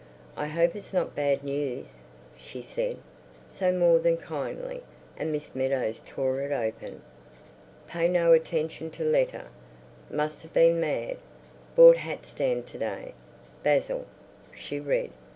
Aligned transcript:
"I 0.35 0.47
hope 0.47 0.75
it's 0.75 0.93
not 0.93 1.13
bad 1.15 1.43
news," 1.43 2.01
she 2.35 2.63
said, 2.63 2.97
so 3.51 3.71
more 3.71 3.99
than 3.99 4.17
kindly. 4.17 4.81
And 5.15 5.31
Miss 5.31 5.53
Meadows 5.53 6.01
tore 6.03 6.41
it 6.41 6.51
open. 6.51 7.03
"Pay 7.87 8.07
no 8.07 8.33
attention 8.33 8.89
to 8.97 9.03
letter, 9.03 9.49
must 10.09 10.41
have 10.41 10.53
been 10.53 10.79
mad, 10.79 11.17
bought 11.75 11.97
hat 11.97 12.25
stand 12.25 12.65
to 12.65 12.79
day—Basil," 12.79 14.07
she 14.55 14.79
read. 14.79 15.11